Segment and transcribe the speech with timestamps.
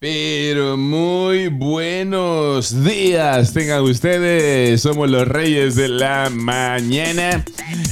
[0.00, 4.80] Pero muy buenos días tengan ustedes.
[4.80, 7.44] Somos los reyes de la mañana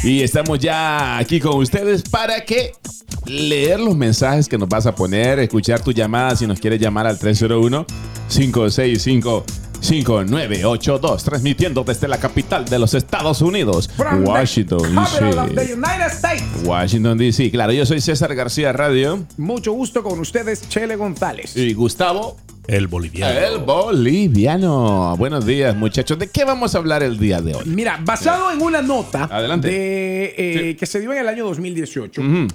[0.04, 2.70] y estamos ya aquí con ustedes para que
[3.24, 7.08] leer los mensajes que nos vas a poner, escuchar tu llamada si nos quieres llamar
[7.08, 7.84] al 301
[8.28, 9.44] 565
[9.86, 15.74] 5982, transmitiendo desde la capital de los Estados Unidos, From Washington DC.
[15.74, 16.42] United States.
[16.64, 21.56] Washington DC, claro, yo soy César García Radio Mucho gusto con ustedes, Chele González.
[21.56, 22.36] y Gustavo
[22.66, 23.38] El boliviano.
[23.38, 25.16] el Boliviano.
[25.16, 26.18] Buenos días, muchachos.
[26.18, 27.62] ¿De qué vamos a hablar el día de hoy?
[27.66, 29.68] Mira, basado en una nota Adelante.
[29.68, 30.74] de, eh, Sí.
[30.74, 32.20] que se dio en el año 2018.
[32.22, 32.48] Ujú.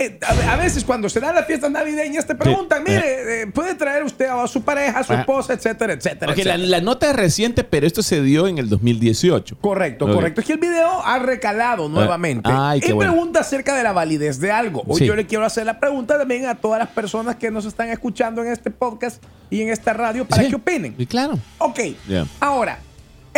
[0.00, 3.74] Eh, a, a veces cuando se dan las fiestas navideñas te preguntan, mire, eh, ¿puede
[3.74, 5.22] traer usted a su pareja, a su Ajá.
[5.22, 6.32] esposa, etcétera, etcétera?
[6.32, 6.68] Ok, la, etcétera?
[6.68, 9.58] la nota es reciente, pero esto se dio en el 2018.
[9.60, 10.12] Correcto, Ok.
[10.14, 10.40] correcto.
[10.40, 13.12] Es que el video ha recalado nuevamente ay, y bueno.
[13.12, 14.82] pregunta acerca de la validez de algo.
[14.86, 15.06] Hoy Sí.
[15.06, 18.42] yo le quiero hacer la pregunta también a todas las personas que nos están escuchando
[18.42, 20.48] en este podcast y en esta radio para Sí.
[20.48, 20.94] que opinen.
[20.98, 21.38] Y claro.
[21.58, 21.80] Ok.
[22.08, 22.26] Ya.
[22.40, 22.78] Ahora,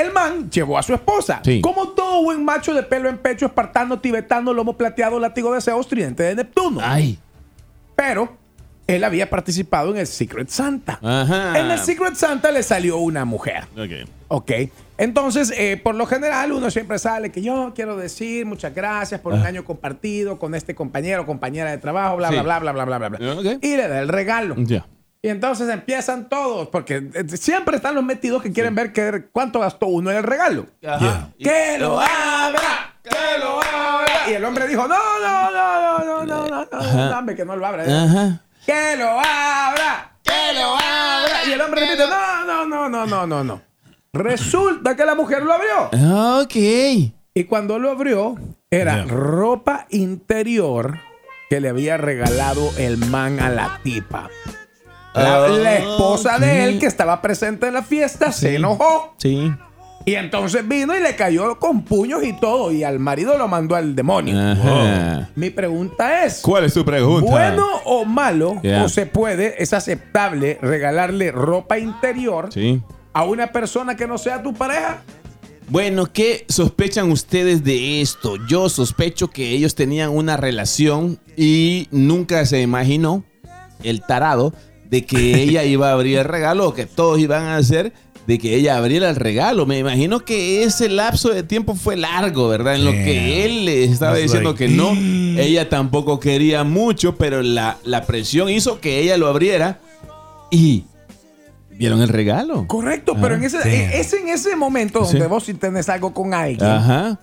[0.00, 1.40] el man llevó a su esposa.
[1.44, 1.60] Sí.
[1.60, 5.86] Como todo buen macho de pelo en pecho, espartano, tibetano, lomo plateado, látigo de Zeus,
[5.88, 6.80] tridente de Neptuno.
[6.82, 7.18] Ay.
[7.96, 8.36] Pero
[8.86, 10.98] él había participado en el Secret Santa.
[11.02, 11.58] Ajá.
[11.60, 13.64] En el Secret Santa le salió una mujer.
[13.76, 14.08] Ok.
[14.28, 14.50] Ok.
[14.98, 19.32] Entonces, eh, por lo general, uno siempre sale que yo quiero decir muchas gracias por
[19.32, 19.46] un Ah.
[19.46, 22.34] año compartido con este compañero compañera de trabajo, bla, Sí.
[22.40, 23.32] bla, bla, bla, bla, bla, bla.
[23.34, 23.44] Ok.
[23.62, 24.54] Y le da el regalo.
[24.58, 24.86] Ya.
[25.22, 29.60] Y entonces empiezan todos, porque eh, siempre están los metidos que quieren ver que, cuánto
[29.60, 30.66] gastó uno en el regalo.
[30.86, 31.28] Ajá.
[31.38, 32.94] ¡Que lo abra!
[33.02, 34.30] ¡Que lo abra!
[34.30, 37.54] Y el hombre dijo, no, no, no, no, no, no, no, no, dame que no
[37.54, 37.82] lo abra.
[37.82, 38.40] Ajá.
[38.64, 40.12] ¡Que lo abra!
[40.22, 41.44] ¡Que lo abra!
[41.46, 43.62] Y el hombre repite, no, no, no, no, no, no, no.
[44.14, 46.40] Resulta que la mujer lo abrió.
[46.40, 46.54] Ok.
[47.34, 48.36] Y cuando lo abrió,
[48.70, 49.12] era Ya.
[49.12, 50.98] ropa interior
[51.50, 54.30] que le había regalado el man a la tipa.
[55.22, 59.14] La, la esposa de él, que estaba presente en la fiesta, se enojó.
[59.18, 59.52] Sí.
[60.06, 62.72] Y entonces vino y le cayó con puños y todo.
[62.72, 64.34] Y al marido lo mandó al demonio.
[65.36, 67.30] Mi pregunta es: ¿Cuál es tu pregunta?
[67.30, 68.60] ¿bueno o malo?
[68.82, 72.80] ¿O se puede, es aceptable regalarle ropa interior Sí.
[73.12, 75.02] a una persona que no sea tu pareja?
[75.68, 78.36] Bueno, ¿qué sospechan ustedes de esto?
[78.48, 83.22] Yo sospecho que ellos tenían una relación y nunca se imaginó
[83.84, 84.52] el tarado
[84.90, 87.92] de que ella iba a abrir el regalo o que todos iban a hacer
[88.26, 89.66] de que ella abriera el regalo.
[89.66, 92.74] Me imagino que ese lapso de tiempo fue largo, ¿verdad?
[92.74, 94.92] En lo que él le estaba It's diciendo like, que no,
[95.40, 99.80] ella tampoco quería mucho, pero la, la presión hizo que ella lo abriera
[100.50, 100.84] y
[101.70, 102.66] vieron el regalo.
[102.66, 103.70] Correcto, pero en ese, damn.
[103.70, 105.26] es en ese momento donde Sí.
[105.26, 107.18] vos si tenés algo con alguien, Ajá.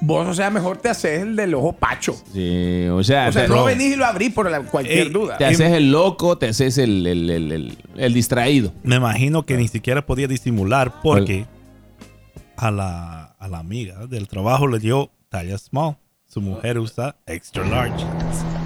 [0.00, 2.14] Vos, o sea, mejor te haces el del ojo pacho.
[2.32, 5.12] Sí, o sea, O sea, te- no venís y lo abrís por la- cualquier Ey,
[5.12, 5.36] duda.
[5.38, 8.72] Te haces el loco, te haces el, el, el- el- el distraído.
[8.82, 11.46] Me imagino que ni siquiera podía disimular porque
[12.56, 15.96] a la, a la amiga del trabajo le dio talla small.
[16.26, 18.04] Su mujer usa extra large.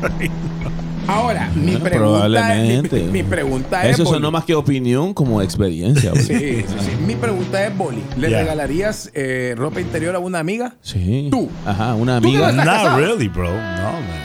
[1.07, 3.01] Ahora, mi Bueno, pregunta, probablemente.
[3.03, 3.99] mi, mi pregunta es.
[4.01, 6.13] Eso sonó más que opinión como experiencia.
[6.15, 6.91] Sí, sí, sí.
[7.07, 8.39] Mi pregunta es, Boli, ¿le Ya.
[8.39, 10.75] regalarías eh, ropa interior a una amiga?
[10.81, 11.29] Sí.
[11.31, 11.51] Tú.
[11.67, 12.41] Ajá, una Tú amiga.
[12.41, 12.99] no estás Not casado.
[12.99, 13.51] really, bro.
[13.51, 14.25] No, man.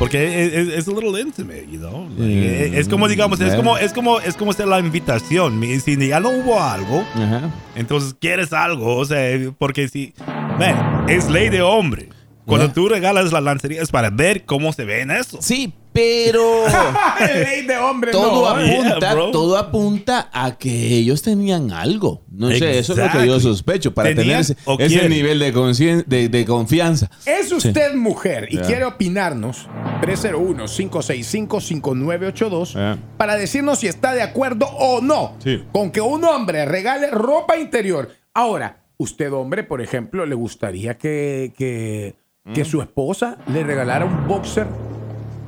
[0.00, 2.08] Porque es, es- es a little intimate, you know.
[2.08, 3.62] Mm, es, es como, digamos, es bueno.
[3.62, 5.62] como, es como, es como hacer la invitación.
[5.84, 7.50] Si ya no hubo algo, Ajá.
[7.76, 10.12] entonces quieres algo, o sea, porque si,
[10.58, 12.08] man, es ley de hombre.
[12.46, 15.38] Cuando tú regalas la lancería es para ver cómo se ve en eso.
[15.40, 16.64] Sí, pero
[17.20, 18.60] Ley de hombre, todo no.
[18.60, 18.76] ¿eh?
[18.78, 22.24] apunta, Yeah, todo apunta a que ellos tenían algo.
[22.30, 26.04] No sé, eso es lo que yo sospecho para tener ¿Tenían ese, nivel de, concien-
[26.06, 27.10] de, de confianza.
[27.26, 29.68] Es usted mujer y quiere opinarnos
[30.00, 32.98] 301-565-5982 Ya.
[33.16, 35.62] para decirnos si está de acuerdo o no Sí.
[35.72, 38.10] con que un hombre regale ropa interior.
[38.34, 42.14] Ahora, usted hombre, por ejemplo, le gustaría que, que,
[42.44, 42.52] Mm.
[42.54, 44.66] que su esposa le regalara un boxer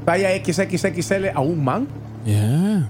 [0.05, 1.88] talla XXXL a un man.
[2.25, 2.88] Ya.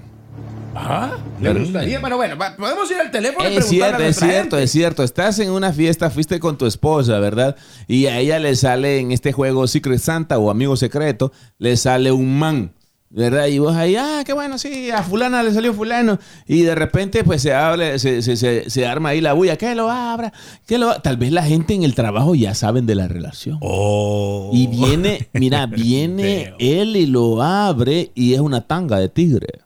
[0.76, 1.12] ¿Ah?
[1.40, 2.00] ¿Le Pero- gustaría?
[2.00, 4.62] Bueno, bueno, podemos ir al teléfono y Es cierto, es cierto, gente.
[4.64, 5.02] es cierto.
[5.04, 7.56] Estás en una fiesta, fuiste con tu esposa, ¿verdad?
[7.86, 12.10] Y a ella le sale en este juego Secret Santa o Amigo Secreto, le sale
[12.10, 12.72] un man,
[13.16, 13.46] ¿verdad?
[13.46, 16.18] Y vos ahí, ah, qué bueno, sí, a fulana le salió fulano.
[16.46, 19.74] Y de repente, pues se habla, se, se- se- se arma ahí la bulla, que
[19.74, 20.32] lo abra,
[20.66, 21.00] que lo abra.
[21.02, 23.58] Tal vez la gente en el trabajo ya saben de la relación.
[23.60, 24.50] Oh.
[24.52, 29.60] Y viene, mira, viene él y lo abre y es una tanga de tigre.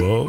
[0.00, 0.28] Wow.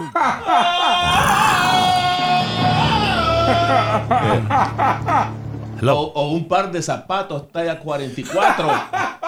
[5.79, 5.99] Hello.
[5.99, 8.69] O, o un par de zapatos talla 44.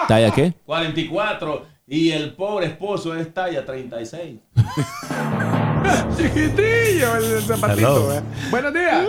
[0.06, 0.54] ¿Talla qué?
[0.64, 1.73] 44.
[1.86, 4.40] Y el pobre esposo es talla 36.
[6.16, 8.10] Chiquitillo el zapatito.
[8.10, 8.12] Hello.
[8.14, 8.22] ¿eh?
[8.50, 9.06] Buenos días.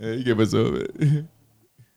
[0.00, 0.64] Ey, ¿Qué pasó?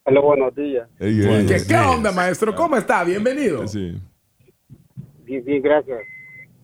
[0.03, 0.87] Hola, buenos días.
[0.99, 1.33] Ey, Bueno.
[1.39, 1.61] ey, ¿Qué, ey.
[1.67, 2.53] qué onda, maestro?
[2.55, 3.03] ¿Cómo está?
[3.03, 3.67] Bienvenido.
[3.67, 3.97] Sí.
[5.23, 5.99] Bien, bien, gracias.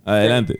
[0.05, 0.59] Adelante.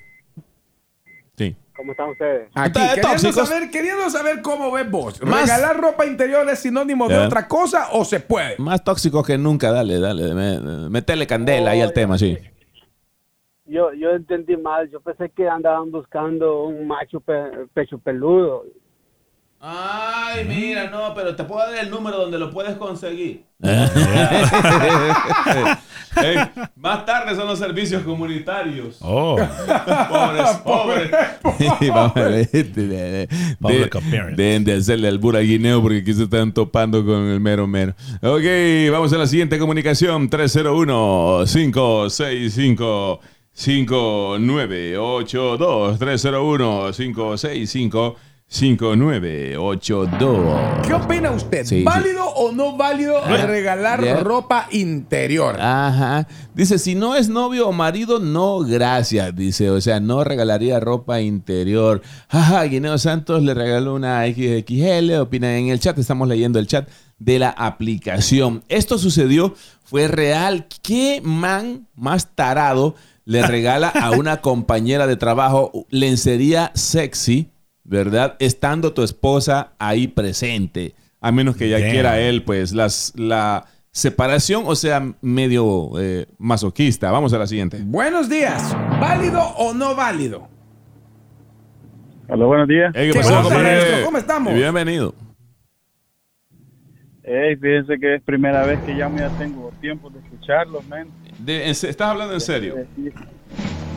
[1.38, 1.56] Sí.
[1.76, 2.50] ¿Cómo están ustedes?
[2.54, 5.22] Aquí, Está de queriendo saber, queriendo saber cómo ves vos.
[5.24, 8.56] Más- ¿Regalar ropa interior es sinónimo de otra cosa o se puede?
[8.60, 10.34] Más tóxicos que nunca, dale, dale.
[10.36, 12.38] me- Metele candela ahí al tema, sí.
[13.66, 14.90] Yo, yo entendí mal.
[14.92, 18.66] Yo pensé que andaban buscando un macho pe- pecho peludo.
[19.66, 23.46] Ay, mira, no, pero te puedo dar el número donde lo puedes conseguir.
[26.22, 26.36] Ey,
[26.76, 28.98] más tarde son los servicios comunitarios.
[29.02, 29.38] Oh,
[30.10, 31.12] Pobres, pobres.
[31.90, 33.28] Vamos a ver, de- de-
[33.60, 34.36] de- appearance.
[34.36, 37.94] Deben de hacerle al pura guineo porque aquí se están topando con el mero mero.
[38.22, 38.44] Ok,
[38.92, 40.30] vamos a la siguiente comunicación.
[40.30, 43.20] 301-565.
[43.56, 48.16] 5982 301 565
[48.54, 51.66] 5982 ¿Qué opina usted?
[51.66, 51.84] Sí, sí.
[51.84, 55.60] ¿Válido o no válido Ah, regalar ropa interior?
[55.60, 56.28] Ajá.
[56.54, 59.36] Dice, si no es novio o marido, no, gracias.
[59.36, 62.04] Dice, o sea, no regalaría ropa interior.
[62.30, 65.14] Ajá, Guineo Santos le regaló una XXL.
[65.20, 65.98] Opina en el chat.
[65.98, 68.64] Estamos leyendo el chat de la aplicación.
[68.70, 70.68] Esto sucedió, fue real.
[70.84, 72.94] ¿Qué man más tarado
[73.26, 77.50] le regala a una compañera de trabajo lencería sexy,
[77.84, 78.36] verdad?
[78.40, 80.96] Estando tu esposa ahí presente.
[81.22, 81.92] A menos que ya Damn.
[81.92, 87.12] quiera él, pues, las, la separación, o sea, medio eh, masoquista.
[87.12, 87.80] Vamos a la siguiente.
[87.84, 88.76] Buenos días.
[89.00, 90.48] ¿Válido o no válido?
[92.28, 92.92] Hola, buenos días.
[92.96, 94.04] Hey, ¿Qué pasó, compadre?
[94.04, 94.54] ¿Cómo estamos?
[94.54, 95.14] Bienvenido.
[97.26, 101.08] Hey, fíjense que es primera vez que llamo, ya tengo tiempo de escucharlos, men.
[101.40, 102.76] De- en se- ¿Estás hablando en serio?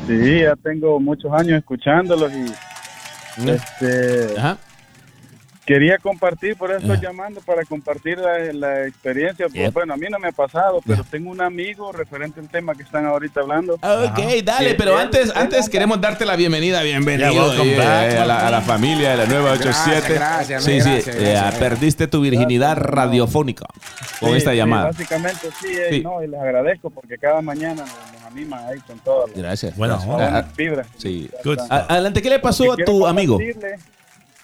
[0.06, 2.46] Sí, ya tengo muchos años escuchándolos y
[3.38, 4.58] este, Ajá.
[5.66, 7.00] Quería compartir, por eso estoy Ah.
[7.10, 9.46] llamando para compartir la, la experiencia.
[9.48, 9.72] Pues, Yep.
[9.74, 12.84] Bueno, a mí no me ha pasado, pero tengo un amigo referente al tema que
[12.84, 13.74] están ahorita hablando.
[13.74, 17.76] Ok, dale, pero Él- antes, él antes anda- queremos darte la bienvenida, bienvenido Yeah, welcome
[17.76, 20.14] back, a, la, a la familia de la nueva 87.
[20.14, 21.54] gracias, sí, man, sí, gracias, eh, gracias.
[21.56, 23.66] perdiste tu virginidad radiofónica
[24.20, 24.84] con Sí, esta sí, llamada.
[24.86, 26.00] básicamente sí, eh, Sí.
[26.02, 29.76] no, y les agradezco porque cada mañana nos, animan ahí con las Gracias.
[29.76, 30.02] Gracias.
[30.04, 30.86] Ah, buenas vibras.
[30.96, 31.28] sí.
[31.42, 33.38] Good adelante, ¿qué le pasó a tu amigo?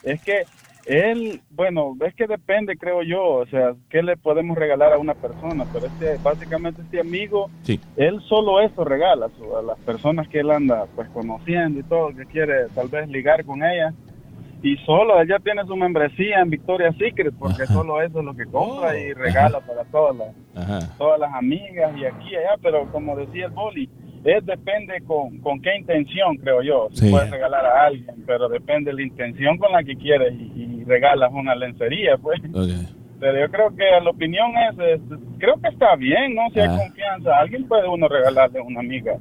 [0.03, 0.45] Es que
[0.85, 5.15] él, bueno, es que depende, creo yo, o sea, ¿qué le podemos regalar a una
[5.15, 5.65] persona?
[5.73, 7.81] Pero este, básicamente este amigo, Sí.
[7.97, 12.09] él solo eso regala su- a las personas que él anda pues conociendo y todo,
[12.15, 13.95] que quiere tal vez ligar con ellas.
[14.65, 17.73] Y solo, él ya tiene su membresía en Victoria's Secret, porque Ajá.
[17.75, 20.95] solo eso es lo que compra Oh, y regala para todas las Ajá.
[20.99, 23.89] todas las amigas y aquí y allá, pero como decía el boli,
[24.25, 26.87] es depende con, con qué intención, creo yo.
[26.93, 27.11] Si Sí.
[27.11, 30.72] puedes regalar a alguien, pero depende de la intención con la que quieres y, y
[30.85, 32.41] regalas una lencería, pues.
[33.21, 36.43] Pero yo creo que la opinión es, es- creo que está bien, ¿no?
[36.53, 36.79] Si hay Ah.
[36.85, 39.15] confianza, a alguien puede uno regalarle a una amiga.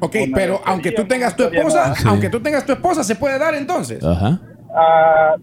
[0.00, 1.94] Ok, Una pero lencería, aunque tú tengas tu esposa.
[1.94, 2.08] Sí.
[2.08, 4.02] aunque tú tengas tu esposa, ¿se puede dar entonces?
[4.04, 4.40] Ajá.
[4.74, 5.36] Ah,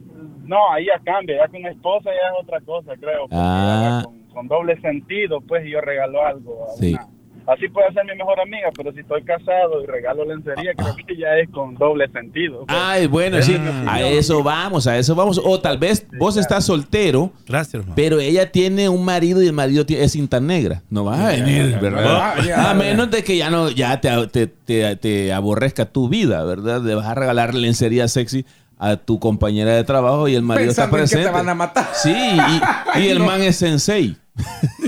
[0.44, 3.28] no, ahí ya cambia, ya con esposa ya es otra cosa, creo.
[3.32, 4.02] Ah.
[4.04, 6.66] con, con doble sentido, pues yo regalo algo.
[6.66, 6.94] a Sí.
[6.94, 7.08] una-
[7.48, 11.16] Así puede ser mi mejor amiga, pero si estoy casado y regalo lencería, creo que
[11.16, 12.66] ya es con doble sentido.
[12.66, 12.78] pues.
[12.78, 13.56] Ay, bueno, sí.
[13.88, 15.40] A eso vamos, a eso vamos.
[15.42, 17.94] O tal vez vos estás soltero, Gracias, hermano.
[17.96, 20.84] pero ella tiene un marido y el marido es cinta negra.
[20.90, 22.36] No vas a venir, ¿verdad?
[22.58, 26.44] Ah, A menos de que ya no, ya te, te, te- te aborrezca tu vida,
[26.44, 26.82] ¿verdad?
[26.82, 28.46] De vas a regalar lencería sexy
[28.78, 31.30] a tu compañera de trabajo y el marido está Pensando en que presente.
[31.30, 31.88] te van a matar.
[31.94, 33.26] Sí, y, y el No.
[33.26, 34.18] man es sensei.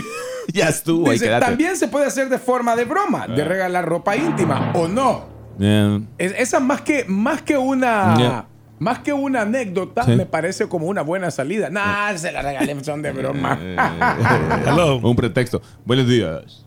[0.53, 4.15] ya estuvo, ahí Dice, también se puede hacer de forma de broma, de regalar ropa
[4.15, 5.25] íntima o no.
[5.59, 8.45] Eh, Es- esa más que, más que una...
[8.79, 10.11] Más que una anécdota, Sí.
[10.11, 11.69] me parece como una buena salida.
[11.69, 13.59] Nah, se la regalé, son de broma.
[14.65, 14.99] Hello.
[15.03, 15.61] un pretexto.
[15.83, 16.65] Buenos días.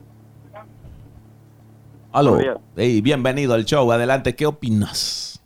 [2.13, 2.33] Aló.
[2.35, 2.59] Buenos días.
[2.77, 3.91] Hey, bienvenido al show.
[3.91, 5.41] Adelante, ¿qué opinas?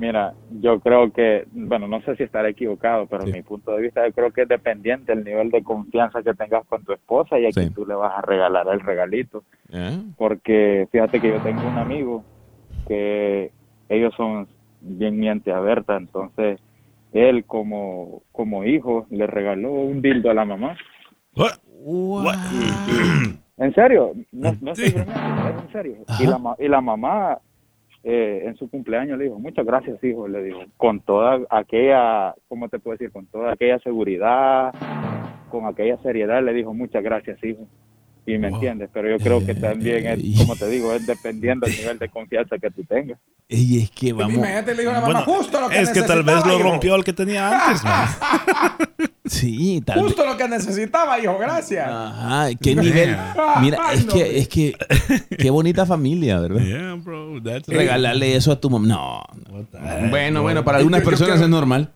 [0.00, 3.30] Mira, yo creo que, bueno, no sé si estaré equivocado, pero Sí.
[3.30, 6.32] en mi punto de vista yo creo que es dependiente del nivel de confianza que
[6.32, 7.60] tengas con tu esposa y a Sí.
[7.60, 9.44] quien tú le vas a regalar el regalito.
[9.70, 9.98] ¿Eh?
[10.16, 12.24] Porque fíjate que yo tengo un amigo
[12.88, 13.52] que
[13.90, 14.48] ellos son
[14.80, 16.58] bien miente abierta, entonces
[17.12, 20.76] él como, como hijo le regaló un dildo a la mamá.
[21.36, 21.58] What?
[21.82, 22.36] What?
[23.58, 24.94] En serio, no, no estoy Sí.
[24.94, 25.96] bromeando, es en serio.
[26.18, 27.38] Y la, ma- y la mamá
[28.02, 32.68] eh, en su cumpleaños le dijo, muchas gracias, hijo, le dijo, con toda aquella, ¿cómo
[32.68, 33.12] te puedo decir?
[33.12, 34.72] Con toda aquella seguridad,
[35.50, 37.66] con aquella seriedad, le dijo, muchas gracias, hijo.
[38.34, 41.76] Y me entiendes, pero yo creo que también es, como te digo, es dependiendo del
[41.76, 43.18] nivel de confianza que tú tengas.
[43.48, 44.34] Y es que vamos.
[44.34, 46.54] Imagínate, le dijo a la mamá, Bueno, justo lo que es que tal vez lo
[46.54, 46.62] hijo.
[46.62, 48.08] rompió el que tenía antes, man.
[49.24, 50.04] Sí, tal vez.
[50.06, 51.86] Justo lo que necesitaba, hijo, gracias.
[51.88, 53.16] Ajá, qué nivel.
[53.60, 54.74] Mira, es que, es que,
[55.38, 56.60] qué bonita familia, ¿verdad?
[56.60, 57.40] Yeah, bro.
[57.42, 58.86] That's Regalarle eso a tu mamá.
[58.88, 59.22] No.
[60.10, 61.92] Bueno, bueno, para algunas Yo- yo personas creo- es normal.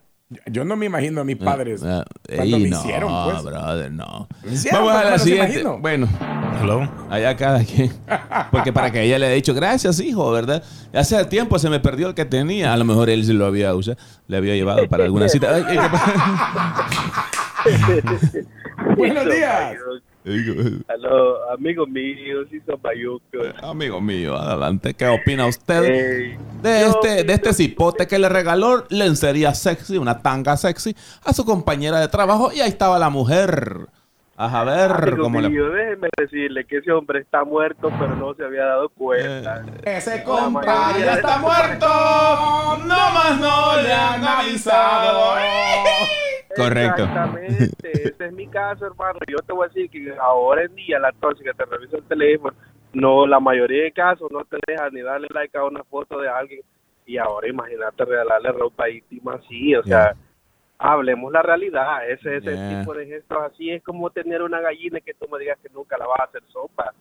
[0.46, 3.42] Yo no me imagino a mis padres Ah, cuando me no, hicieron, pues.
[3.44, 4.28] brother, no.
[4.50, 5.50] Hicieron, Vamos a pues, la siguiente.
[5.60, 5.78] imagino.
[5.78, 6.08] Bueno,
[6.60, 6.88] Hello.
[7.10, 7.92] allá cada quien.
[8.50, 10.62] Porque para que ella le haya dicho gracias, hijo, ¿verdad?
[10.92, 12.72] Hace tiempo se me perdió el que tenía.
[12.72, 13.96] A lo mejor él se lo había usado,
[14.28, 15.54] le había llevado para alguna cita.
[15.54, 16.12] Ay, ay, ¿qué pasa?
[18.96, 19.74] Buenos días.
[20.88, 23.46] Aló, amigos míos y son mayucos.
[23.62, 24.94] Amigo mío, adelante.
[24.94, 25.82] ¿Qué opina usted
[26.62, 31.34] de yo este, de este cipote que le regaló lencería sexy, una tanga sexy, a
[31.34, 32.50] su compañera de trabajo?
[32.54, 33.86] Y ahí estaba la mujer.
[34.36, 35.48] A ver Amigo cómo le...
[35.48, 39.64] mío, déjeme decirle que ese hombre está muerto, pero no se había dado cuenta.
[39.84, 41.86] Ese compa ya está muerto.
[41.86, 45.36] No más no le han avisado.
[46.56, 47.02] Correcto.
[47.02, 49.18] Exactamente, ese es mi caso, hermano.
[49.28, 52.04] Yo te voy a decir que ahora en día, la tóxica que te revisa el
[52.04, 52.54] teléfono,
[52.92, 56.28] no, la mayoría de casos no te deja ni darle like a una foto de
[56.28, 56.60] alguien.
[57.06, 60.14] Y ahora imagínate regalarle ropa íntima así, o sea,
[60.78, 62.08] hablemos la realidad.
[62.08, 62.80] Ese, ese Yeah.
[62.80, 65.98] tipo de gestos así es como tener una gallina que tú me digas que nunca
[65.98, 66.92] la vas a hacer sopa.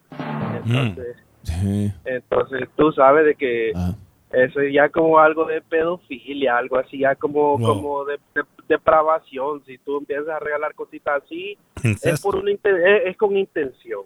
[0.65, 1.91] Entonces, Sí.
[2.05, 3.93] entonces tú sabes de que Ah.
[4.31, 7.67] eso es ya como algo de pedofilia, algo así, ya como, Wow.
[7.67, 8.42] como de, de-
[8.74, 9.63] depravación.
[9.65, 11.58] Si tú empiezas a regalar cositas así,
[12.01, 14.01] es, por una inten- es, es con intención.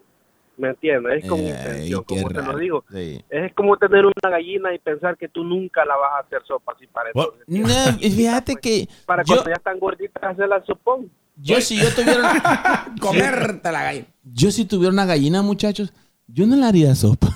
[0.58, 1.24] ¿Me entiendes?
[1.24, 2.84] Es con intención, como te lo digo.
[2.92, 3.24] Sí.
[3.30, 6.74] Es como tener una gallina y pensar que tú nunca la vas a hacer sopa
[6.76, 7.44] así para entonces.
[7.48, 11.12] No, y fíjate que Para yo, cuando ya están gorditas, hacerla sopón.
[11.36, 14.06] yo si yo tuviera una- Comerte la gallina.
[14.24, 15.94] yo si tuviera una gallina, muchachos,
[16.28, 17.28] yo no le haría sopa.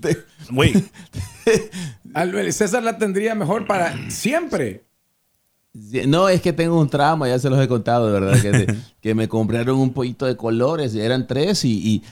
[2.14, 4.85] Al- César la tendría mejor para siempre.
[6.06, 8.74] No, es que tengo un trauma, ya se los he contado, de verdad, que, te-
[9.00, 12.02] que me compraron un pollito de colores, eran tres y, y,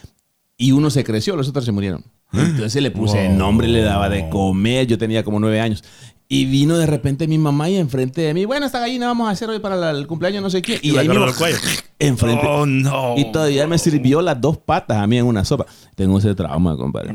[0.56, 2.04] y uno se creció, los otros se murieron.
[2.32, 5.82] Entonces le puse el nombre, le daba de comer, yo tenía como nueve años.
[6.26, 9.32] Y vino de repente mi mamá y enfrente de mí, bueno, esta gallina vamos a
[9.32, 10.78] hacer hoy para la- el cumpleaños, no sé qué.
[10.82, 11.26] Y ahí mismo,
[11.98, 12.46] enfrente.
[12.48, 13.14] Oh, no.
[13.16, 15.66] Y todavía me sirvió las dos patas a mí en una sopa.
[15.94, 17.12] Tengo ese trauma, compadre.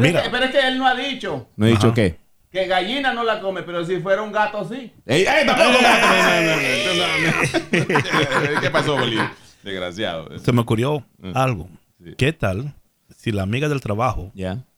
[0.00, 0.22] Mira.
[0.30, 1.46] pero es que él no ha dicho.
[1.56, 2.18] ¿No he dicho qué?
[2.58, 4.92] Que gallina no la come, pero si fuera un gato sí.
[5.06, 6.06] ¡Ey, ey, tampoco gato!
[6.08, 8.60] No, no, no, no.
[8.60, 9.30] ¿Qué pasó, Bolívar?
[9.62, 10.38] Desgraciado.
[10.40, 11.32] Se me ocurrió Mm.
[11.36, 11.68] algo.
[12.02, 12.14] Sí.
[12.18, 12.74] ¿Qué tal
[13.16, 14.32] si la amiga del trabajo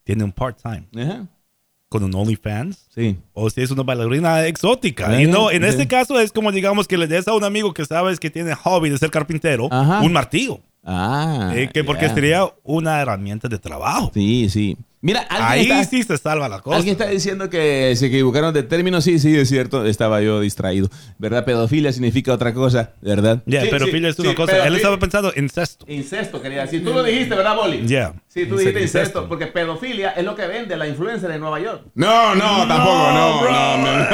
[0.04, 1.26] tiene un part-time Ajá.
[1.88, 2.87] con un OnlyFans?
[2.94, 3.16] Sí.
[3.32, 5.18] O si es una bailarina exótica.
[5.20, 5.68] Y no, en sí.
[5.68, 8.54] este caso es como digamos que le des a un amigo que sabes que tiene
[8.54, 10.00] hobby de ser carpintero Ajá.
[10.02, 10.60] un martillo.
[10.84, 11.52] Ah.
[11.54, 14.10] Eh, que porque sería una herramienta de trabajo.
[14.14, 14.76] Sí, sí.
[15.02, 16.76] Mira, Ahí está, sí se salva la cosa.
[16.76, 19.00] alguien está diciendo que se equivocaron de término.
[19.00, 19.87] Sí, sí, es cierto.
[19.87, 20.90] Estaba yo distraído.
[21.19, 21.45] ¿Verdad?
[21.47, 23.42] Pedofilia significa otra cosa, ¿verdad?
[23.47, 24.52] Ya, Sí, pero sí, es una sí, cosa.
[24.52, 25.87] pedofilia- Él estaba pensando incesto.
[25.88, 26.85] Incesto, quería decir.
[26.85, 27.87] Tú lo dijiste, ¿verdad, Boli?
[27.87, 28.12] Ya.
[28.32, 28.99] Sí, tú dijiste incesto.
[29.00, 31.82] incesto, porque pedofilia es lo que vende la influencer de Nueva York.
[31.96, 34.06] No, no, tampoco, no, no, no.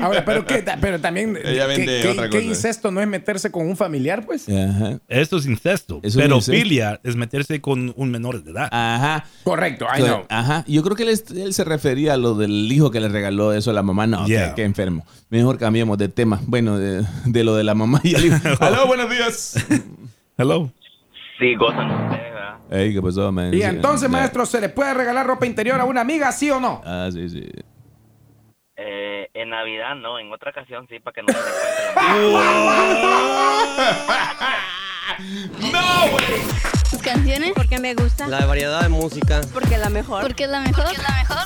[0.06, 2.42] Ahora, pero qué, pero también Ella ¿qué- vende qué, otra qué cosa.
[2.48, 4.48] incesto no es meterse con un familiar, pues?
[4.48, 5.00] Ajá.
[5.08, 5.98] Esto es incesto.
[6.04, 8.68] Es un Pedofilia es meterse con un menor de edad.
[8.70, 9.24] Ajá.
[9.42, 10.24] Correcto, I know.
[10.28, 10.64] Ajá.
[10.68, 13.74] Yo creo que él, se refería a lo del hijo que le regaló eso a
[13.74, 14.06] la mamá.
[14.06, 14.54] No, Yeah.
[14.54, 15.04] qué, enfermo.
[15.28, 16.40] Mejor cambiemos de tema.
[16.46, 18.36] Bueno, de, de lo de la mamá y el hijo.
[18.60, 19.56] Aló, buenos días.
[20.38, 20.70] Hello.
[21.40, 22.31] Sí, gozan ustedes.
[22.72, 23.52] Ey, ¿qué pasó, man?
[23.52, 24.16] Y Sí, entonces, ya.
[24.16, 26.80] maestro, ¿se le puede regalar ropa interior a una amiga, sí o no?
[26.86, 27.46] Ah, sí, sí.
[28.76, 31.38] Eh, en Navidad no, en otra ocasión sí, para que no se
[35.72, 36.40] ¡No, güey!
[36.90, 39.42] Sus canciones, porque me gusta, La variedad de música.
[39.52, 41.36] porque la mejor, porque es la mejor, porque es la mejor.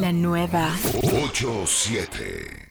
[0.00, 0.68] La nueva
[1.02, 2.68] 8-7.